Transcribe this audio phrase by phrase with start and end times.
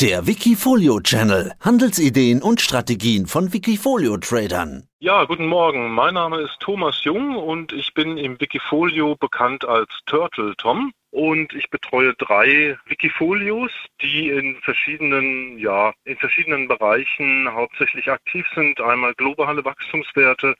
[0.00, 1.52] Der Wikifolio Channel.
[1.60, 4.88] Handelsideen und Strategien von Wikifolio Tradern.
[5.00, 5.90] Ja, guten Morgen.
[5.90, 11.52] Mein Name ist Thomas Jung und ich bin im Wikifolio bekannt als Turtle Tom und
[11.52, 18.80] ich betreue drei Wikifolios, die in verschiedenen, ja, in verschiedenen Bereichen hauptsächlich aktiv sind.
[18.80, 20.54] Einmal globale Wachstumswerte,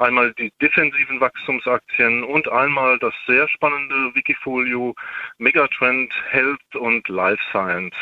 [0.00, 4.94] einmal die defensiven Wachstumsaktien und einmal das sehr spannende Wikifolio
[5.38, 7.94] Megatrend Health und Life Science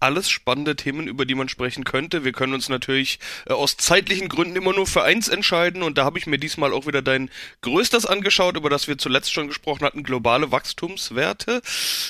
[0.00, 2.24] alles spannende Themen, über die man sprechen könnte.
[2.24, 6.04] Wir können uns natürlich äh, aus zeitlichen Gründen immer nur für eins entscheiden und da
[6.04, 7.30] habe ich mir diesmal auch wieder dein
[7.62, 11.62] größtes angeschaut, über das wir zuletzt schon gesprochen hatten, globale Wachstumswerte.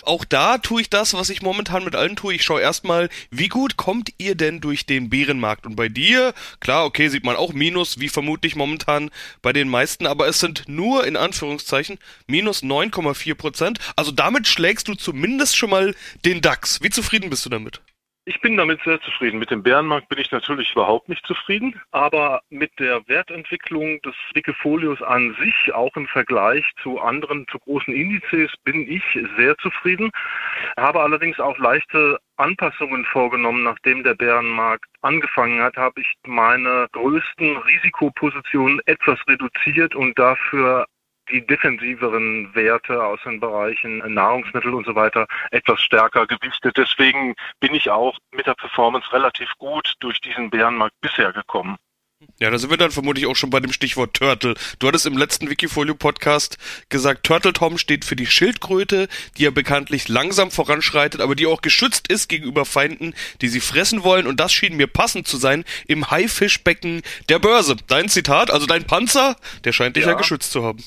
[0.03, 2.35] Auch da tue ich das, was ich momentan mit allen tue.
[2.35, 5.67] Ich schaue erstmal, wie gut kommt ihr denn durch den Bärenmarkt?
[5.67, 10.07] Und bei dir, klar, okay, sieht man auch Minus, wie vermutlich momentan bei den meisten,
[10.07, 13.79] aber es sind nur in Anführungszeichen minus 9,4 Prozent.
[13.97, 16.83] Also damit schlägst du zumindest schon mal den DAX.
[16.83, 17.62] Wie zufrieden bist du damit?
[18.25, 19.41] Ich bin damit sehr zufrieden.
[19.41, 25.03] Mit dem Bärenmarkt bin ich natürlich überhaupt nicht zufrieden, aber mit der Wertentwicklung des Wikifolios
[25.03, 29.03] an sich, auch im Vergleich zu anderen, zu großen Indizes, bin ich
[29.37, 30.13] sehr zufrieden,
[30.77, 37.57] habe allerdings auch leichte Anpassungen vorgenommen, nachdem der Bärenmarkt angefangen hat, habe ich meine größten
[37.57, 40.87] Risikopositionen etwas reduziert und dafür
[41.33, 46.77] die defensiveren Werte aus den Bereichen Nahrungsmittel und so weiter etwas stärker gewichtet.
[46.77, 51.79] Deswegen bin ich auch mit der Performance relativ gut durch diesen Bärenmarkt bisher gekommen.
[52.39, 54.55] Ja, da sind wir dann vermutlich auch schon bei dem Stichwort Turtle.
[54.79, 56.57] Du hattest im letzten Wikifolio-Podcast
[56.89, 61.63] gesagt, Turtle Tom steht für die Schildkröte, die ja bekanntlich langsam voranschreitet, aber die auch
[61.63, 64.27] geschützt ist gegenüber Feinden, die sie fressen wollen.
[64.27, 67.77] Und das schien mir passend zu sein im Haifischbecken der Börse.
[67.89, 70.83] Dein Zitat, also dein Panzer, der scheint dich ja, ja geschützt zu haben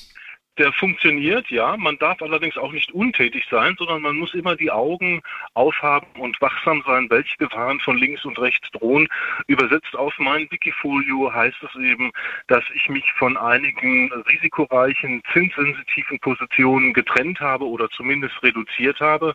[0.58, 1.76] der funktioniert, ja.
[1.76, 5.22] Man darf allerdings auch nicht untätig sein, sondern man muss immer die Augen
[5.54, 9.08] aufhaben und wachsam sein, welche Gefahren von links und rechts drohen.
[9.46, 12.10] Übersetzt auf mein Wikifolio heißt es eben,
[12.46, 19.34] dass ich mich von einigen risikoreichen, zinssensitiven Positionen getrennt habe oder zumindest reduziert habe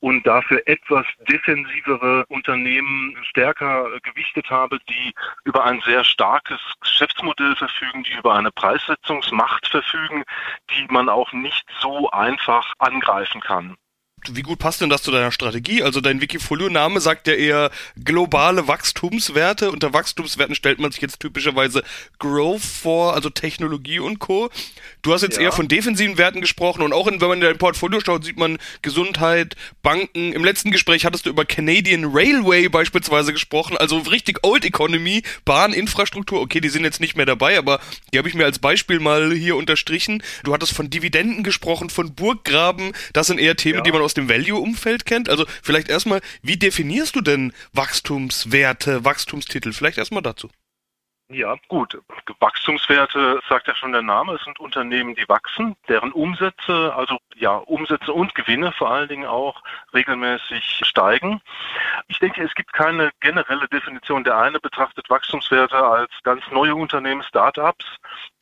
[0.00, 5.12] und dafür etwas defensivere Unternehmen stärker gewichtet habe, die
[5.44, 10.24] über ein sehr starkes Geschäftsmodell verfügen, die über eine Preissetzungsmacht verfügen,
[10.70, 13.76] die man auch nicht so einfach angreifen kann.
[14.30, 15.82] Wie gut passt denn das zu deiner Strategie?
[15.82, 17.70] Also dein Wikifolio-Name sagt ja eher
[18.02, 19.70] globale Wachstumswerte.
[19.70, 21.82] Unter Wachstumswerten stellt man sich jetzt typischerweise
[22.18, 24.50] Growth vor, also Technologie und Co.
[25.02, 25.44] Du hast jetzt ja.
[25.44, 28.38] eher von defensiven Werten gesprochen und auch in, wenn man in dein Portfolio schaut, sieht
[28.38, 30.32] man Gesundheit, Banken.
[30.32, 36.40] Im letzten Gespräch hattest du über Canadian Railway beispielsweise gesprochen, also richtig Old Economy, Bahninfrastruktur.
[36.40, 37.80] Okay, die sind jetzt nicht mehr dabei, aber
[38.12, 40.22] die habe ich mir als Beispiel mal hier unterstrichen.
[40.44, 42.92] Du hattest von Dividenden gesprochen, von Burggraben.
[43.12, 43.82] Das sind eher Themen, ja.
[43.82, 45.28] die man aus dem Value-Umfeld kennt.
[45.28, 49.74] Also vielleicht erstmal, wie definierst du denn Wachstumswerte, Wachstumstitel?
[49.74, 50.48] Vielleicht erstmal dazu.
[51.30, 51.98] Ja, gut.
[52.40, 57.56] Wachstumswerte, sagt ja schon der Name, es sind Unternehmen, die wachsen, deren Umsätze, also ja,
[57.56, 59.62] Umsätze und Gewinne vor allen Dingen auch
[59.92, 61.42] regelmäßig steigen.
[62.06, 64.24] Ich denke, es gibt keine generelle Definition.
[64.24, 67.84] Der eine betrachtet Wachstumswerte als ganz neue Unternehmen, Startups,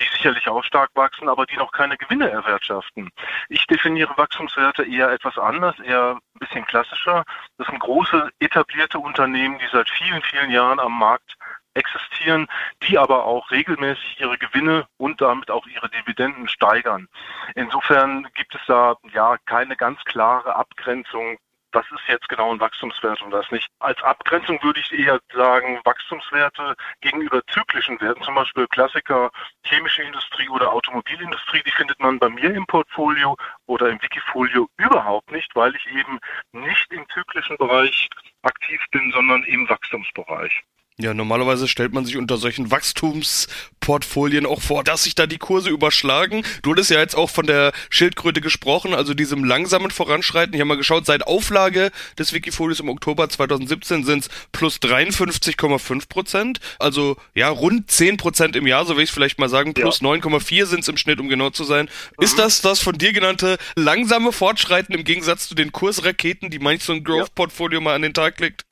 [0.01, 3.11] die sicherlich auch stark wachsen, aber die noch keine Gewinne erwirtschaften.
[3.49, 7.25] Ich definiere Wachstumswerte eher etwas anders, eher ein bisschen klassischer.
[7.59, 11.37] Das sind große etablierte Unternehmen, die seit vielen, vielen Jahren am Markt
[11.77, 12.47] existieren,
[12.83, 17.09] die aber auch regelmäßig ihre Gewinne und damit auch ihre Dividenden steigern.
[17.55, 21.39] Insofern gibt es da ja keine ganz klare Abgrenzung
[21.77, 23.69] was ist jetzt genau ein Wachstumswert und was nicht.
[23.81, 29.31] Als Abgrenzung würde ich eher sagen, Wachstumswerte gegenüber zyklischen Werten, zum Beispiel Klassiker,
[29.63, 35.31] chemische Industrie oder Automobilindustrie, die findet man bei mir im Portfolio oder im Wikifolio überhaupt
[35.31, 36.19] nicht, weil ich eben
[36.53, 38.09] nicht im zyklischen Bereich
[38.43, 40.65] aktiv bin, sondern im Wachstumsbereich.
[40.99, 45.69] Ja, normalerweise stellt man sich unter solchen Wachstumsportfolien auch vor, dass sich da die Kurse
[45.69, 46.43] überschlagen.
[46.63, 50.55] Du hattest ja jetzt auch von der Schildkröte gesprochen, also diesem langsamen Voranschreiten.
[50.55, 56.09] Ich habe mal geschaut, seit Auflage des Wikifolios im Oktober 2017 sind es plus 53,5
[56.09, 56.61] Prozent.
[56.79, 59.75] Also ja, rund 10 Prozent im Jahr, so will ich es vielleicht mal sagen.
[59.75, 60.09] Plus ja.
[60.09, 61.91] 9,4 sind es im Schnitt, um genau zu sein.
[62.17, 62.25] Mhm.
[62.25, 66.85] Ist das das von dir genannte langsame Fortschreiten im Gegensatz zu den Kursraketen, die manch
[66.85, 68.66] so ein Growth-Portfolio mal an den Tag legt?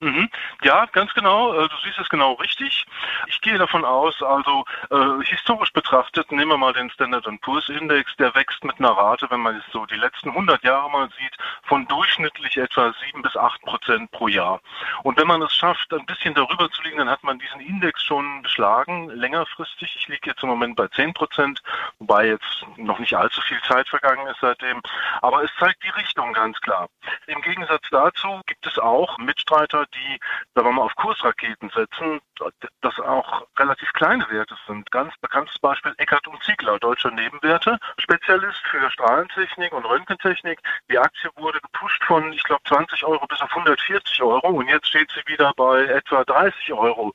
[0.00, 0.28] Mhm.
[0.62, 1.54] Ja, ganz genau.
[1.54, 2.84] Äh, du siehst es genau richtig.
[3.28, 8.14] Ich gehe davon aus, also äh, historisch betrachtet, nehmen wir mal den Standard Poor's Index,
[8.16, 11.34] der wächst mit einer Rate, wenn man es so die letzten 100 Jahre mal sieht,
[11.62, 14.60] von durchschnittlich etwa 7 bis 8 Prozent pro Jahr.
[15.02, 18.02] Und wenn man es schafft, ein bisschen darüber zu liegen, dann hat man diesen Index
[18.02, 19.96] schon beschlagen, längerfristig.
[19.96, 21.62] Ich liege jetzt im Moment bei 10 Prozent,
[22.00, 24.82] wobei jetzt noch nicht allzu viel Zeit vergangen ist seitdem.
[25.22, 26.88] Aber es zeigt die Richtung ganz klar.
[27.26, 30.18] Im Gegensatz dazu gibt es auch Mitstreiter, die,
[30.54, 32.20] sagen wir mal, auf Kursraketen setzen,
[32.80, 34.90] das auch relativ kleine Werte sind.
[34.90, 40.60] Ganz bekanntes Beispiel Eckert und Ziegler, deutscher Nebenwerte, Spezialist für Strahlentechnik und Röntgentechnik.
[40.90, 44.88] Die Aktie wurde gepusht von, ich glaube, 20 Euro bis auf 140 Euro und jetzt
[44.88, 47.12] steht sie wieder bei etwa 30 Euro.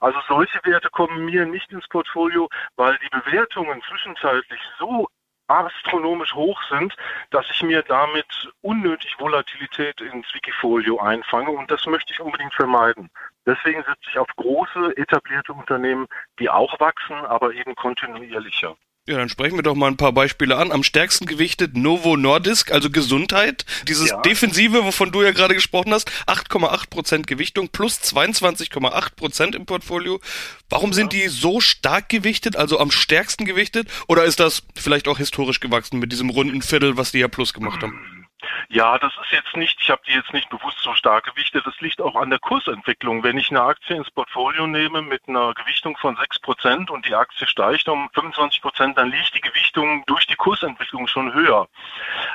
[0.00, 5.08] Also solche Werte kommen mir nicht ins Portfolio, weil die Bewertungen zwischenzeitlich so
[5.48, 6.94] astronomisch hoch sind,
[7.30, 8.26] dass ich mir damit
[8.62, 13.10] unnötig Volatilität ins Wikifolio einfange und das möchte ich unbedingt vermeiden.
[13.46, 16.06] Deswegen setze ich auf große etablierte Unternehmen,
[16.38, 18.76] die auch wachsen, aber eben kontinuierlicher.
[19.08, 20.72] Ja, dann sprechen wir doch mal ein paar Beispiele an.
[20.72, 23.64] Am stärksten gewichtet Novo Nordisk, also Gesundheit.
[23.86, 24.20] Dieses ja.
[24.22, 30.20] Defensive, wovon du ja gerade gesprochen hast, 8,8% Gewichtung plus 22,8% im Portfolio.
[30.68, 30.96] Warum ja.
[30.96, 33.88] sind die so stark gewichtet, also am stärksten gewichtet?
[34.08, 37.54] Oder ist das vielleicht auch historisch gewachsen mit diesem runden Viertel, was die ja plus
[37.54, 38.15] gemacht haben?
[38.68, 41.64] Ja, das ist jetzt nicht, ich habe die jetzt nicht bewusst so stark gewichtet.
[41.66, 43.22] Das liegt auch an der Kursentwicklung.
[43.22, 47.46] Wenn ich eine Aktie ins Portfolio nehme mit einer Gewichtung von 6% und die Aktie
[47.46, 51.68] steigt um 25%, dann liegt die Gewichtung durch die Kursentwicklung schon höher,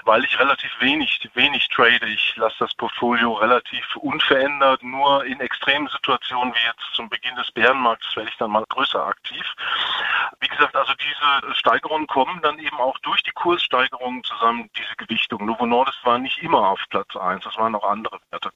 [0.06, 2.07] weil ich relativ wenig, wenig trade.
[2.07, 4.84] Ich lasse das Portfolio relativ unverändert.
[4.84, 9.06] Nur in extremen Situationen wie jetzt zum Beginn des Bärenmarkts werde ich dann mal größer
[9.06, 9.45] aktiv.
[10.39, 15.45] Wie gesagt, also diese Steigerungen kommen dann eben auch durch die Kurssteigerungen zusammen, diese Gewichtung.
[15.45, 18.51] Novo Nordisk war nicht immer auf Platz 1, das waren auch andere Werte.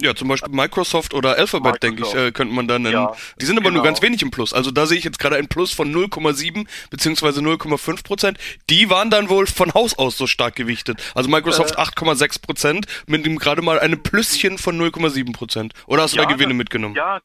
[0.00, 2.94] Ja, zum Beispiel Microsoft oder Alphabet, denke ich, äh, könnte man da nennen.
[2.94, 3.78] Ja, die sind aber genau.
[3.78, 4.52] nur ganz wenig im Plus.
[4.52, 8.38] Also da sehe ich jetzt gerade ein Plus von 0,7 beziehungsweise 0,5 Prozent.
[8.70, 11.02] Die waren dann wohl von Haus aus so stark gewichtet.
[11.16, 15.72] Also Microsoft äh, 8,6 Prozent mit dem gerade mal einem Plüsschen von 0,7 Prozent.
[15.88, 16.94] Oder hast du ja, da Gewinne mitgenommen?
[16.94, 17.20] Ja,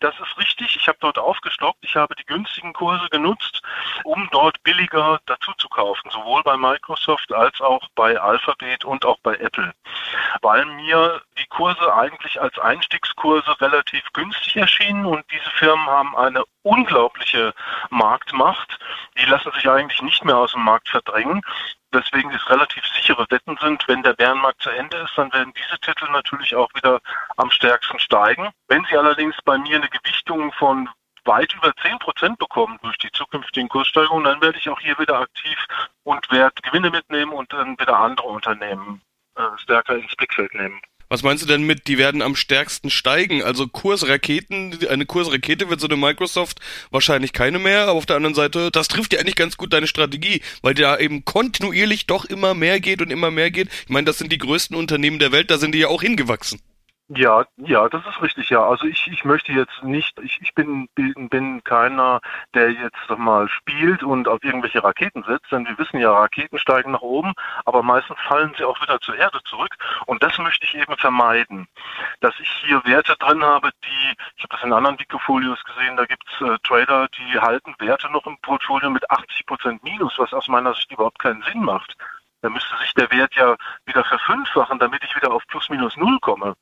[0.00, 0.76] das ist richtig.
[0.76, 1.78] Ich habe dort aufgestockt.
[1.82, 3.62] Ich habe die günstigen Kurse genutzt,
[4.04, 9.18] um dort billiger dazu zu kaufen, sowohl bei Microsoft als auch bei Alphabet und auch
[9.22, 9.72] bei Apple,
[10.40, 16.44] weil mir die Kurse eigentlich als Einstiegskurse relativ günstig erschienen und diese Firmen haben eine
[16.62, 17.54] unglaubliche
[17.90, 18.78] Marktmacht.
[19.18, 21.42] Die lassen sich eigentlich nicht mehr aus dem Markt verdrängen
[21.92, 23.86] weswegen es relativ sichere Wetten sind.
[23.86, 27.00] Wenn der Bärenmarkt zu Ende ist, dann werden diese Titel natürlich auch wieder
[27.36, 28.50] am stärksten steigen.
[28.68, 30.88] Wenn sie allerdings bei mir eine Gewichtung von
[31.24, 35.20] weit über 10 Prozent bekommen durch die zukünftigen Kurssteigerungen, dann werde ich auch hier wieder
[35.20, 35.56] aktiv
[36.02, 39.00] und werde Gewinne mitnehmen und dann wieder andere Unternehmen
[39.36, 40.80] äh, stärker ins Blickfeld nehmen.
[41.12, 43.42] Was meinst du denn mit, die werden am stärksten steigen?
[43.42, 46.60] Also Kursraketen, eine Kursrakete wird so eine Microsoft
[46.90, 49.86] wahrscheinlich keine mehr, aber auf der anderen Seite, das trifft ja eigentlich ganz gut deine
[49.86, 53.68] Strategie, weil da eben kontinuierlich doch immer mehr geht und immer mehr geht.
[53.68, 56.62] Ich meine, das sind die größten Unternehmen der Welt, da sind die ja auch hingewachsen.
[57.08, 58.66] Ja, ja, das ist richtig, ja.
[58.66, 62.20] Also ich, ich möchte jetzt nicht, ich, ich bin, bin, bin keiner,
[62.54, 66.90] der jetzt mal spielt und auf irgendwelche Raketen sitzt, denn wir wissen ja, Raketen steigen
[66.90, 67.32] nach oben,
[67.64, 69.74] aber meistens fallen sie auch wieder zur Erde zurück.
[70.04, 71.66] Und das möchte ich eben vermeiden.
[72.20, 76.04] Dass ich hier Werte drin habe, die, ich habe das in anderen Wikifolios gesehen, da
[76.04, 80.48] gibt's äh, Trader, die halten Werte noch im Portfolio mit 80 Prozent Minus, was aus
[80.48, 81.96] meiner Sicht überhaupt keinen Sinn macht.
[82.42, 86.18] Da müsste sich der Wert ja wieder verfünffachen, damit ich wieder auf plus minus null
[86.20, 86.54] komme.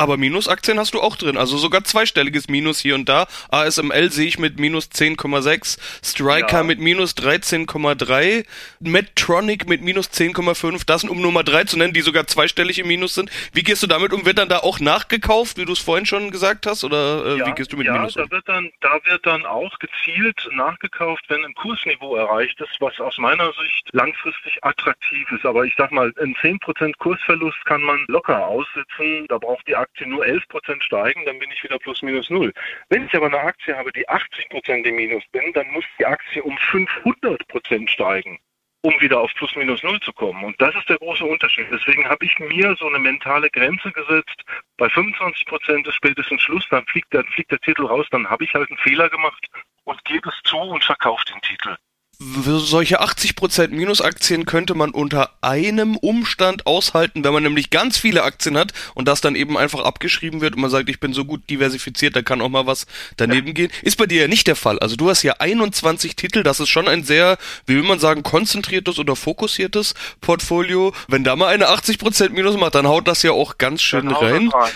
[0.00, 3.26] Aber Minusaktien hast du auch drin, also sogar zweistelliges Minus hier und da.
[3.50, 6.62] ASML sehe ich mit minus 10,6, Striker ja.
[6.62, 8.46] mit minus 13,3,
[8.78, 12.88] Medtronic mit minus 10,5, das sind um Nummer 3 zu nennen, die sogar zweistellig im
[12.88, 13.30] Minus sind.
[13.52, 14.24] Wie gehst du damit um?
[14.24, 17.46] Wird dann da auch nachgekauft, wie du es vorhin schon gesagt hast, oder äh, ja,
[17.48, 18.22] wie gehst du mit ja, Minus um?
[18.22, 22.98] Da wird, dann, da wird dann auch gezielt nachgekauft, wenn ein Kursniveau erreicht ist, was
[23.00, 25.44] aus meiner Sicht langfristig attraktiv ist.
[25.44, 29.26] Aber ich sag mal, ein 10% Kursverlust kann man locker aussitzen.
[29.28, 32.52] Da braucht die Aktie Aktie nur 11% steigen, dann bin ich wieder plus minus null.
[32.88, 36.42] Wenn ich aber eine Aktie habe, die 80% im Minus bin, dann muss die Aktie
[36.42, 38.38] um 500% steigen
[38.82, 40.42] um wieder auf plus minus null zu kommen.
[40.42, 41.66] Und das ist der große Unterschied.
[41.70, 44.42] Deswegen habe ich mir so eine mentale Grenze gesetzt.
[44.78, 48.44] Bei 25 Prozent ist spätestens Schluss, dann fliegt, dann fliegt der Titel raus, dann habe
[48.44, 49.46] ich halt einen Fehler gemacht
[49.84, 51.76] und gebe es zu und verkaufe den Titel
[52.22, 58.58] solche 80% Minusaktien könnte man unter einem Umstand aushalten, wenn man nämlich ganz viele Aktien
[58.58, 61.48] hat und das dann eben einfach abgeschrieben wird und man sagt, ich bin so gut
[61.48, 62.86] diversifiziert, da kann auch mal was
[63.16, 63.52] daneben ja.
[63.54, 63.72] gehen.
[63.80, 64.78] Ist bei dir ja nicht der Fall.
[64.80, 68.22] Also du hast ja 21 Titel, das ist schon ein sehr, wie will man sagen,
[68.22, 70.94] konzentriertes oder fokussiertes Portfolio.
[71.08, 74.48] Wenn da mal eine 80% Minus macht, dann haut das ja auch ganz schön rein.
[74.48, 74.70] rein.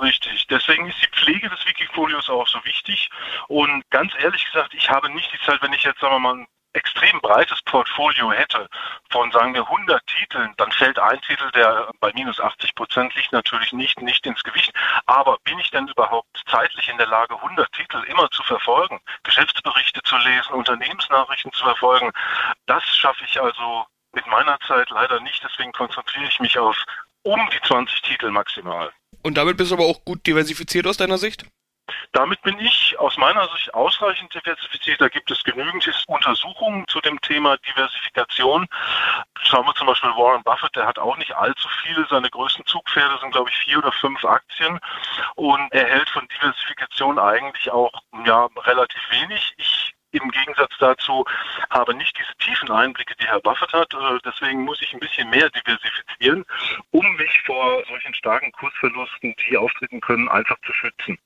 [0.00, 0.46] Richtig.
[0.50, 3.08] Deswegen ist die Pflege des Wikifolios auch so wichtig.
[3.46, 6.46] Und ganz ehrlich gesagt, ich habe nicht die Zeit, wenn ich jetzt, sagen wir mal,
[6.72, 8.68] extrem breites Portfolio hätte
[9.10, 13.32] von, sagen wir, 100 Titeln, dann fällt ein Titel, der bei minus 80 Prozent liegt,
[13.32, 14.72] natürlich nicht, nicht ins Gewicht.
[15.06, 20.02] Aber bin ich denn überhaupt zeitlich in der Lage, 100 Titel immer zu verfolgen, Geschäftsberichte
[20.02, 22.10] zu lesen, Unternehmensnachrichten zu verfolgen?
[22.66, 25.42] Das schaffe ich also mit meiner Zeit leider nicht.
[25.42, 26.76] Deswegen konzentriere ich mich auf
[27.22, 28.90] um die 20 Titel maximal.
[29.22, 31.44] Und damit bist du aber auch gut diversifiziert aus deiner Sicht?
[32.12, 35.00] Damit bin ich aus meiner Sicht ausreichend diversifiziert.
[35.00, 38.66] Da gibt es genügend Untersuchungen zu dem Thema Diversifikation.
[39.42, 42.06] Schauen wir zum Beispiel Warren Buffett, der hat auch nicht allzu viele.
[42.08, 44.78] Seine größten Zugpferde sind, glaube ich, vier oder fünf Aktien.
[45.34, 47.92] Und er hält von Diversifikation eigentlich auch
[48.24, 49.54] ja, relativ wenig.
[49.56, 51.24] Ich im Gegensatz dazu
[51.70, 53.92] habe nicht diese tiefen Einblicke, die Herr Buffett hat.
[53.92, 56.44] Äh, deswegen muss ich ein bisschen mehr diversifizieren,
[56.90, 61.18] um mich vor solchen starken Kursverlusten, die auftreten können, einfach zu schützen.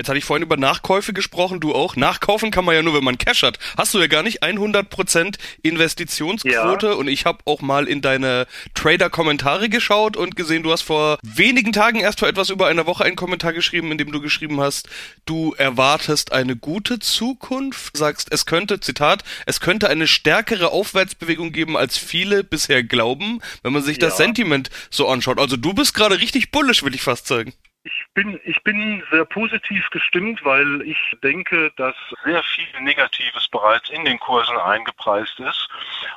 [0.00, 1.94] Jetzt hatte ich vorhin über Nachkäufe gesprochen, du auch.
[1.94, 3.58] Nachkaufen kann man ja nur, wenn man Cash hat.
[3.76, 6.92] Hast du ja gar nicht 100% Investitionsquote ja.
[6.94, 11.74] und ich habe auch mal in deine Trader-Kommentare geschaut und gesehen, du hast vor wenigen
[11.74, 14.88] Tagen, erst vor etwas über einer Woche einen Kommentar geschrieben, in dem du geschrieben hast,
[15.26, 21.76] du erwartest eine gute Zukunft, sagst, es könnte, Zitat, es könnte eine stärkere Aufwärtsbewegung geben,
[21.76, 24.08] als viele bisher glauben, wenn man sich ja.
[24.08, 25.38] das Sentiment so anschaut.
[25.38, 27.52] Also du bist gerade richtig bullisch, will ich fast sagen.
[27.84, 33.88] Ich bin, ich bin sehr positiv gestimmt, weil ich denke, dass sehr viel Negatives bereits
[33.90, 35.68] in den Kursen eingepreist ist.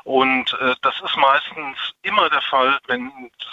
[0.03, 3.11] Und äh, das ist meistens immer der Fall, wenn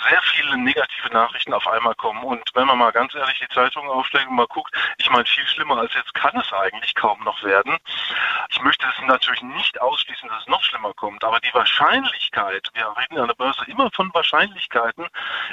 [0.08, 2.22] sehr viele negative Nachrichten auf einmal kommen.
[2.24, 5.46] Und wenn man mal ganz ehrlich die Zeitungen aufschlägt und mal guckt, ich meine, viel
[5.46, 7.76] schlimmer als jetzt kann es eigentlich kaum noch werden.
[8.50, 12.94] Ich möchte es natürlich nicht ausschließen, dass es noch schlimmer kommt, aber die Wahrscheinlichkeit, wir
[12.96, 15.06] reden an der Börse immer von Wahrscheinlichkeiten,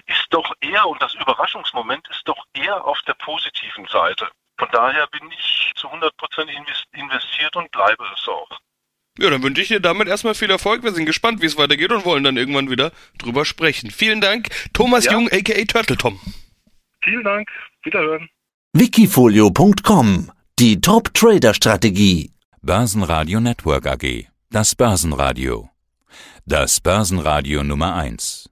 [0.05, 4.27] ist doch eher, und das Überraschungsmoment ist doch eher auf der positiven Seite.
[4.57, 6.09] Von daher bin ich zu 100%
[6.93, 8.49] investiert und bleibe es auch.
[9.19, 10.83] Ja, dann wünsche ich dir damit erstmal viel Erfolg.
[10.83, 13.89] Wir sind gespannt, wie es weitergeht und wollen dann irgendwann wieder drüber sprechen.
[13.89, 15.13] Vielen Dank, Thomas ja.
[15.13, 16.19] Jung, aka Turtle Tom.
[17.03, 17.49] Vielen Dank,
[17.83, 18.29] wiederhören.
[18.73, 22.31] Wikifolio.com Die Top-Trader-Strategie.
[22.61, 24.27] Börsenradio Network AG.
[24.51, 25.69] Das Börsenradio.
[26.45, 28.49] Das Börsenradio Nummer 1.